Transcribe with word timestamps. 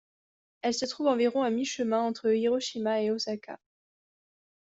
Elle 0.63 0.73
se 0.73 0.87
trouve 0.87 1.09
environ 1.09 1.43
à 1.43 1.51
mi-chemin 1.51 2.01
entre 2.01 2.31
Hiroshima 2.33 3.03
et 3.03 3.11
Ōsaka. 3.11 3.57